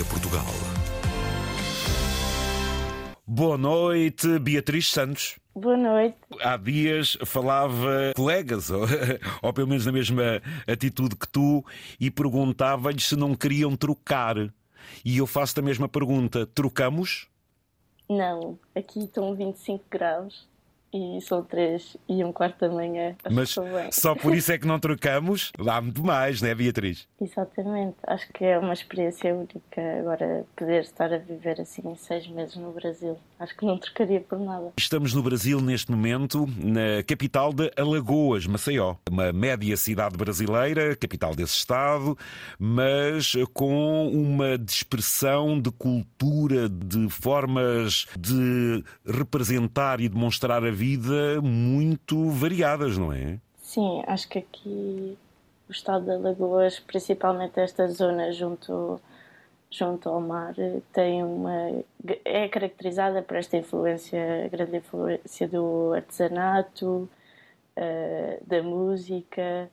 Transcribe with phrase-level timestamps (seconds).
[0.00, 0.46] é Portugal.
[3.26, 5.38] Boa noite, Beatriz Santos.
[5.54, 6.16] Boa noite.
[6.40, 8.86] Há dias falava colegas, ou,
[9.42, 11.62] ou pelo menos na mesma atitude que tu,
[12.00, 14.36] e perguntava-lhes se não queriam trocar.
[15.04, 17.28] E eu faço a mesma pergunta: trocamos?
[18.08, 20.48] Não, aqui estão 25 graus
[20.92, 23.14] e são três e um quarto da manhã.
[23.30, 23.54] Mas
[23.92, 25.52] só por isso é que não trocamos?
[25.58, 27.06] Lá muito mais, não é, Beatriz?
[27.20, 27.96] Exatamente.
[28.06, 32.72] Acho que é uma experiência única agora poder estar a viver assim seis meses no
[32.72, 33.16] Brasil.
[33.40, 34.70] Acho que não trocaria por nada.
[34.76, 38.96] Estamos no Brasil neste momento, na capital de Alagoas, Maceió.
[39.10, 42.18] Uma média cidade brasileira, capital desse estado,
[42.58, 52.28] mas com uma dispersão de cultura, de formas de representar e demonstrar a vida muito
[52.28, 53.38] variadas, não é?
[53.62, 55.16] Sim, acho que aqui
[55.66, 59.00] o estado de Alagoas, principalmente esta zona junto
[59.70, 60.54] junto ao mar,
[60.92, 61.84] tem uma
[62.24, 67.08] é caracterizada por esta influência, grande influência do artesanato,
[67.76, 69.70] eh, da música.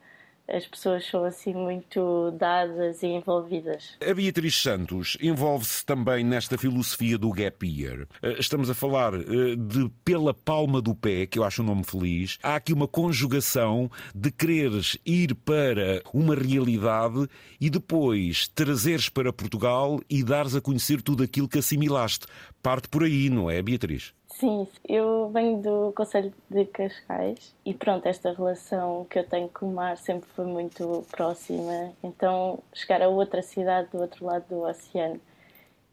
[0.49, 3.97] As pessoas são assim muito dadas e envolvidas.
[4.01, 8.07] A Beatriz Santos envolve-se também nesta filosofia do gap year.
[8.21, 11.83] Eh, Estamos a falar eh, de pela palma do pé, que eu acho um nome
[11.83, 12.39] feliz.
[12.41, 17.27] Há aqui uma conjugação de quereres ir para uma realidade
[17.59, 22.25] e depois trazeres para Portugal e dares a conhecer tudo aquilo que assimilaste.
[22.63, 24.13] Parte por aí, não é, Beatriz?
[24.39, 29.65] Sim, eu venho do Conselho de Cascais e pronto, esta relação que eu tenho com
[29.67, 31.91] o mar sempre foi muito próxima.
[32.03, 35.19] Então, chegar a outra cidade do outro lado do oceano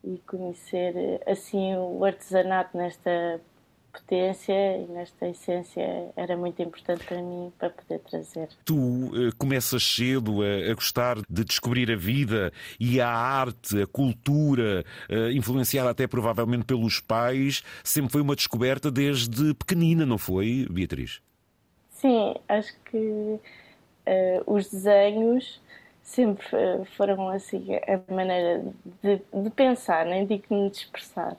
[0.05, 3.41] e conhecer assim o artesanato nesta
[3.95, 8.49] potência e nesta essência era muito importante para mim para poder trazer.
[8.65, 13.87] Tu eh, começas cedo a, a gostar de descobrir a vida e a arte, a
[13.87, 20.67] cultura, eh, influenciada até provavelmente pelos pais, sempre foi uma descoberta desde pequenina, não foi,
[20.69, 21.23] Beatriz?
[21.91, 23.39] Sim, acho que
[24.05, 25.63] eh, os desenhos
[26.03, 26.45] sempre
[26.97, 28.65] foram assim a maneira
[29.03, 31.37] de, de pensar, nem digo de me expressar.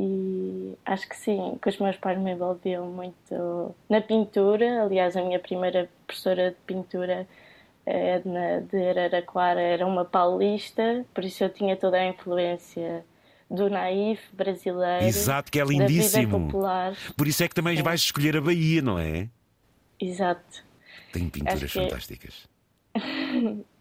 [0.00, 4.84] E acho que sim, que os meus pais me envolviam muito na pintura.
[4.84, 7.26] Aliás, a minha primeira professora de pintura,
[7.84, 13.04] a Edna de Araraquara, era uma paulista, por isso eu tinha toda a influência
[13.50, 15.04] do naif brasileiro.
[15.04, 16.46] Exato, que é lindíssimo.
[16.46, 16.94] popular.
[17.16, 17.82] Por isso é que também Sim.
[17.82, 19.28] vais escolher a Bahia, não é?
[20.00, 20.62] Exato.
[21.12, 22.46] Tem pinturas que- fantásticas.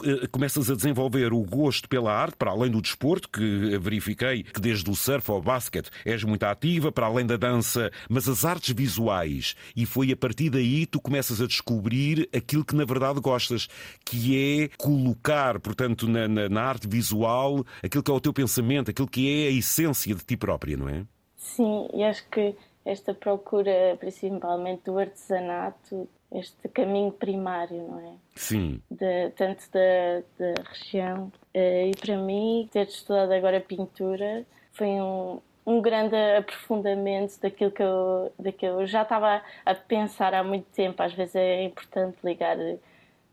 [0.04, 4.60] Eh, Começas a desenvolver o gosto pela arte, para além do desporto, que verifiquei que
[4.62, 8.74] desde o surf ao basquete és muito ativa, para além da dança, mas as artes
[8.76, 9.56] visuais.
[9.76, 13.68] E foi a partir daí que tu começas a descobrir aquilo que na verdade gostas,
[14.06, 18.92] que é colocar, portanto, na, na- na arte visual aquilo que é o teu pensamento,
[18.92, 21.04] aquilo que é a essência de ti própria, não é?
[21.36, 28.14] Sim, e acho que esta procura, principalmente do artesanato, este caminho primário, não é?
[28.36, 28.82] Sim.
[28.92, 31.32] De, tanto da, da região.
[31.54, 37.82] Eh, E para mim, ter estudado agora pintura foi um, um grande aprofundamento daquilo que,
[37.84, 41.02] eu, daquilo que eu já estava a pensar há muito tempo.
[41.02, 42.58] Às vezes é importante ligar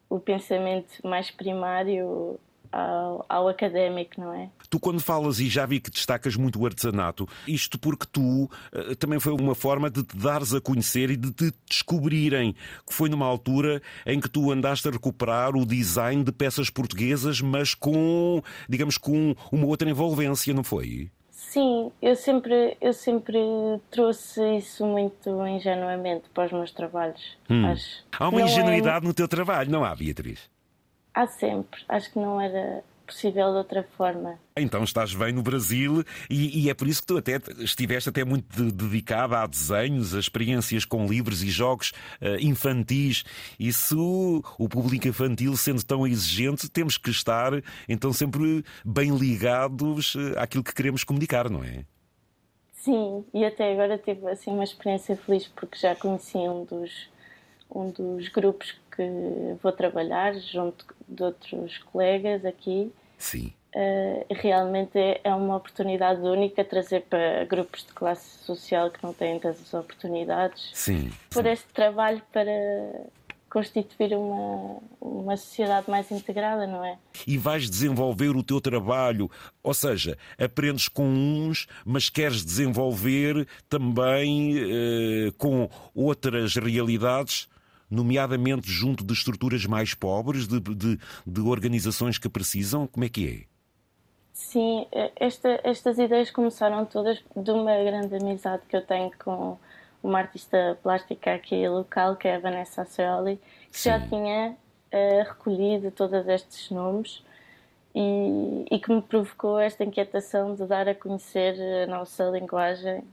[0.08, 2.38] o pensamento mais primário
[2.72, 4.48] ao, ao académico, não é?
[4.70, 8.94] Tu, quando falas, e já vi que destacas muito o artesanato, isto porque tu eh,
[8.94, 12.54] também foi uma forma de te dares a conhecer e de te descobrirem,
[12.86, 17.40] que foi numa altura em que tu andaste a recuperar o design de peças portuguesas,
[17.40, 21.10] mas com, digamos, com uma outra envolvência, não foi?
[21.30, 23.38] Sim, eu sempre, eu sempre
[23.88, 27.20] trouxe isso muito ingenuamente para os meus trabalhos.
[27.70, 28.04] Acho.
[28.18, 30.40] Há uma Não é- ingenuidade no teu trabalho, não há, Beatriz?
[31.14, 31.80] Há sempre.
[31.88, 34.38] Acho que não era possível de outra forma.
[34.56, 38.24] Então estás bem no Brasil e, e é por isso que tu até estiveste até
[38.24, 43.22] muito de- dedicada a desenhos, a experiências com livros e jogos eh, infantis.
[43.60, 47.52] Isso, o público infantil sendo tão exigente, temos que estar
[47.86, 51.84] então sempre bem ligados eh, àquilo que queremos comunicar, não é?
[52.72, 57.12] Sim, e até agora tive assim uma experiência feliz porque já conheci um dos
[57.74, 59.02] um dos grupos que
[59.62, 62.92] vou trabalhar junto de outros colegas aqui.
[63.18, 63.52] Sim.
[63.74, 69.12] Uh, realmente é- é uma oportunidade única trazer para grupos de classe social que não
[69.12, 71.10] têm tantas oportunidades Sim.
[71.30, 72.52] por este trabalho para
[73.50, 76.98] constituir uma, uma sociedade mais integrada, não é?
[77.26, 79.30] e vais desenvolver o teu trabalho.
[79.62, 87.48] Ou seja, aprendes com uns, mas queres desenvolver também eh, com outras realidades,
[87.94, 92.86] nomeadamente junto de estruturas mais pobres, de, de- de organizações que precisam.
[92.86, 93.54] Como é que é?
[94.32, 99.56] Sim, esta, estas ideias começaram todas de uma grande amizade que eu tenho com
[100.02, 103.90] uma artista plástica aqui local, que é a Vanessa Aceoli, que Sim.
[103.90, 104.50] já tinha
[104.92, 107.22] uh, recolhido todos estes nomes
[107.94, 111.54] e, e que me provocou esta inquietação de dar a conhecer
[111.84, 113.04] a nossa linguagem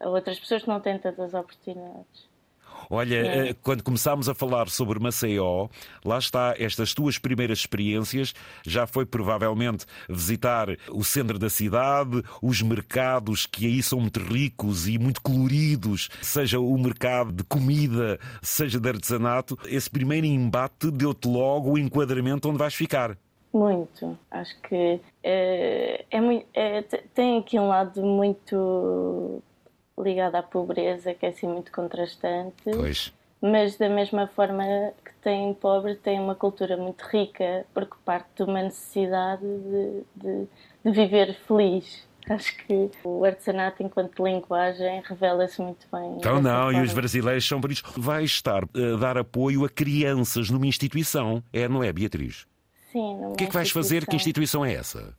[0.00, 2.28] a outras pessoas que não têm tantas oportunidades.
[2.90, 3.54] Olha, é.
[3.54, 5.68] quando começámos a falar sobre Maceió,
[6.04, 8.34] lá está, estas tuas primeiras experiências
[8.66, 14.88] já foi provavelmente visitar o centro da cidade, os mercados que aí são muito ricos
[14.88, 19.58] e muito coloridos, seja o mercado de comida, seja de artesanato.
[19.66, 23.16] Esse primeiro embate deu-te logo o enquadramento onde vais ficar.
[23.52, 24.18] Muito.
[24.32, 26.82] Acho que é, é, é,
[27.14, 29.40] tem aqui um lado muito
[29.98, 32.62] ligado à pobreza, que é assim muito contrastante.
[32.64, 33.12] Pois.
[33.40, 34.64] Mas da mesma forma
[35.04, 40.46] que tem pobre, tem uma cultura muito rica, porque parte de uma necessidade de, de,
[40.84, 42.06] de viver feliz.
[42.28, 46.16] Acho que o artesanato, enquanto linguagem, revela-se muito bem.
[46.16, 46.78] Então, não, forma.
[46.78, 47.82] e os brasileiros são por isso.
[47.98, 52.46] Vai estar a dar apoio a crianças numa instituição, é, não é, Beatriz?
[52.90, 54.06] Sim, O que é que vais fazer?
[54.06, 55.14] Que instituição é essa?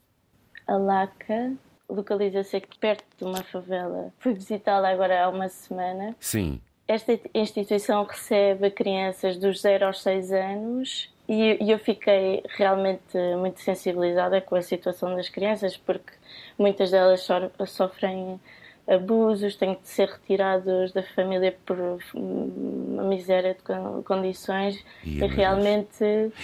[0.65, 1.53] A LACA,
[1.89, 4.13] localiza-se aqui perto de uma favela.
[4.19, 6.15] Fui visitá-la agora há uma semana.
[6.19, 6.59] Sim.
[6.87, 14.39] Esta instituição recebe crianças dos 0 aos 6 anos e eu fiquei realmente muito sensibilizada
[14.39, 16.13] com a situação das crianças porque
[16.57, 17.27] muitas delas
[17.65, 18.39] sofrem
[18.87, 21.77] abusos, têm de ser retirados da família por
[22.13, 26.03] uma miséria de condições e, e realmente.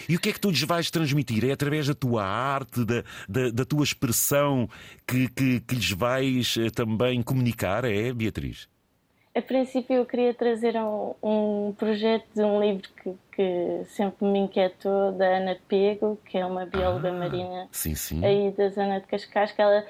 [0.10, 1.46] E o que é que tu lhes vais transmitir?
[1.46, 4.68] É através da tua arte, da, da, da tua expressão
[5.08, 8.68] que, que, que lhes vais eh, também comunicar, é, Beatriz?
[9.34, 14.40] A princípio eu queria trazer um, um projeto de um livro que, que, sempre me
[14.40, 18.26] inquietou, da Ana Pego, que é uma bióloga ah, marinha sim, sim.
[18.26, 19.86] aí da zona de Cascais, que ela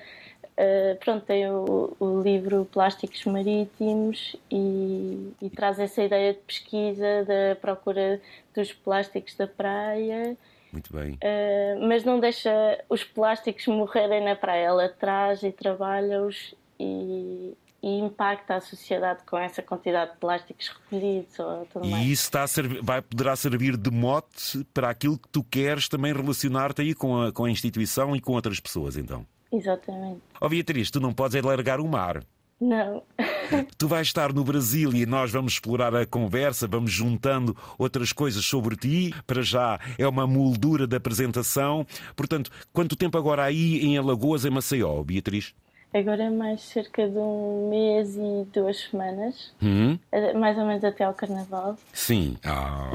[0.58, 7.26] Uh, pronto, tem o, o, livro Plásticos Marítimos e, e, traz essa ideia de pesquisa
[7.26, 8.22] da procura
[8.54, 10.38] dos plásticos da praia.
[10.72, 11.14] Muito bem.
[11.14, 12.52] Uh, mas não deixa
[12.90, 14.66] os plásticos morrerem na praia.
[14.66, 21.40] Ela traz e trabalha-os e, e, impacta a sociedade com essa quantidade de plásticos recolhidos.
[21.40, 22.06] Ou tudo e mais.
[22.06, 26.82] isso está servir, vai, poderá servir de mote para aquilo que tu queres também relacionar-te
[26.82, 29.26] aí com a, com a instituição e com outras pessoas, então.
[29.52, 30.22] Exatamente.
[30.40, 32.24] Ó oh, Beatriz, tu não podes é largar o mar.
[32.60, 33.02] Não.
[33.76, 38.46] tu vais estar no Brasil e nós vamos explorar a conversa, vamos juntando outras coisas
[38.46, 39.14] sobre ti.
[39.26, 41.86] Para já é uma moldura da apresentação.
[42.16, 45.56] Portanto, quanto tempo agora aí em Alagoas, em Maceió, Beatriz?
[45.94, 50.00] Agora é mais cerca de um mês e duas semanas, uhum.
[50.40, 51.78] mais ou menos até ao Carnaval.
[51.92, 52.38] Sim.
[52.46, 52.90] Ah.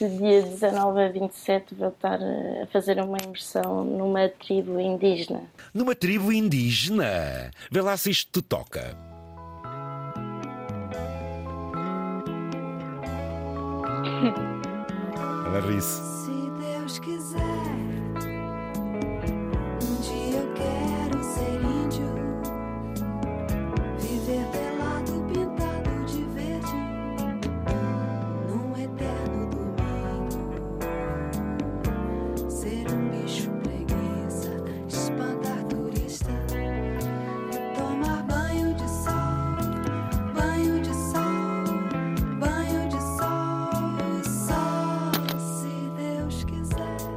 [0.00, 5.42] E de dia 19 a 27 vou estar a fazer uma imersão numa tribo indígena.
[5.72, 7.52] Numa tribo indígena?
[7.70, 8.96] Vê lá se isto te toca.
[15.46, 16.10] Ela ri-se.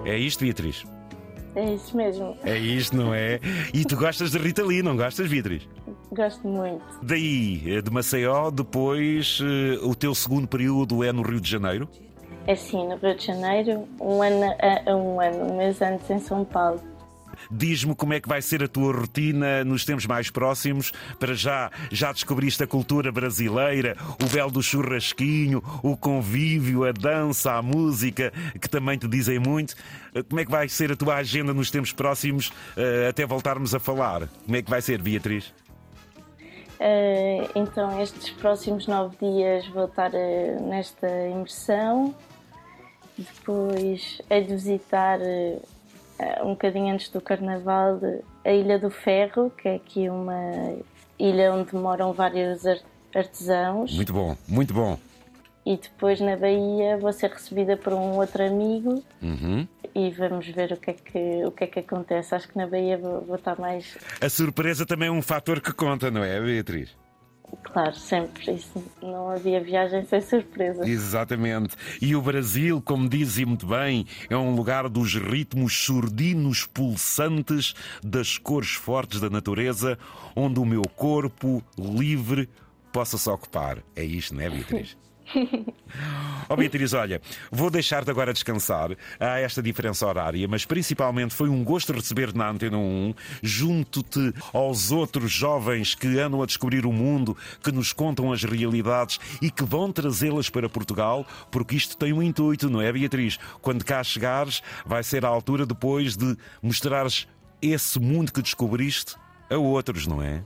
[0.05, 0.83] É isto, Beatriz?
[1.55, 2.35] É isso mesmo.
[2.43, 3.39] É isto, não é?
[3.73, 5.67] E tu gostas de Rita Lee, não gostas, Beatriz?
[6.11, 6.83] Gosto muito.
[7.01, 11.87] Daí, eh, de Maceió, depois eh, o teu segundo período é no Rio de Janeiro?
[12.47, 14.45] É sim, no Rio de Janeiro, um ano,
[14.87, 16.81] um ano, um mês antes em São Paulo.
[17.51, 20.91] Diz-me como é que vai ser a tua rotina nos tempos mais próximos.
[21.19, 27.53] Para já, já descobriste a cultura brasileira, o belo do churrasquinho, o convívio, a dança,
[27.53, 29.75] a música, que também te dizem muito.
[30.29, 33.79] Como é que vai ser a tua agenda nos tempos próximos eh, até voltarmos a
[33.79, 34.27] falar?
[34.45, 35.53] Como é que vai ser, Beatriz?
[36.83, 42.13] Uh, então, estes próximos nove dias vou estar uh, nesta imersão.
[43.17, 45.61] Depois é de visitar uh,
[46.43, 47.99] um bocadinho antes do Carnaval,
[48.43, 50.75] a Ilha do Ferro, que é aqui uma
[51.19, 52.63] ilha onde moram vários
[53.15, 53.95] artesãos.
[53.95, 54.97] Muito bom, muito bom.
[55.65, 59.65] E depois na Bahia vou ser recebida por um outro amigo uhum.
[59.95, 62.35] e vamos ver o que, é que, o que é que acontece.
[62.35, 63.97] Acho que na Bahia vou, vou estar mais.
[64.19, 66.93] A surpresa também é um fator que conta, não é, Beatriz?
[67.61, 68.53] Claro, sempre.
[68.53, 70.87] Isso não havia viagem sem surpresa.
[70.87, 71.75] Exatamente.
[72.01, 78.37] E o Brasil, como dizem muito bem, é um lugar dos ritmos surdinos pulsantes, das
[78.37, 79.97] cores fortes da natureza,
[80.35, 82.49] onde o meu corpo livre
[82.91, 83.79] possa se ocupar.
[83.95, 84.97] É isto, não é, Beatriz?
[86.49, 91.63] oh Beatriz, olha, vou deixar-te agora descansar a esta diferença horária, mas principalmente foi um
[91.63, 97.37] gosto receber na Antena 1, junto-te aos outros jovens que andam a descobrir o mundo,
[97.63, 102.21] que nos contam as realidades e que vão trazê-las para Portugal, porque isto tem um
[102.21, 103.37] intuito, não é, Beatriz?
[103.61, 107.27] Quando cá chegares, vai ser a altura depois de mostrares
[107.61, 109.15] esse mundo que descobriste
[109.49, 110.43] a outros, não é?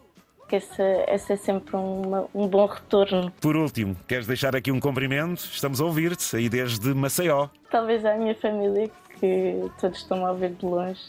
[0.47, 3.31] Que esse, esse é sempre uma, um bom retorno.
[3.41, 5.39] Por último, queres deixar aqui um cumprimento?
[5.39, 7.49] Estamos a ouvir-te aí desde Maceió.
[7.69, 8.89] Talvez à minha família,
[9.19, 11.01] que todos estão a ouvir de longe,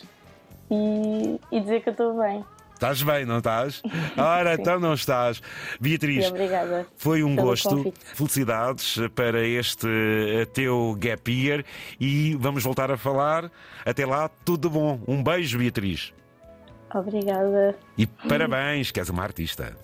[0.71, 2.45] e, e dizer que eu estou bem.
[2.75, 3.83] Estás bem, não estás?
[4.17, 5.43] Ora, então não estás.
[5.81, 7.71] Beatriz, e obrigada foi um gosto.
[7.71, 7.99] Convite.
[8.15, 11.65] Felicidades para este eh, teu gap year
[11.99, 13.51] e vamos voltar a falar.
[13.85, 15.01] Até lá, tudo bom.
[15.09, 16.13] Um beijo, Beatriz.
[16.95, 17.75] Obrigada.
[17.97, 19.77] E parabéns, que és uma artista.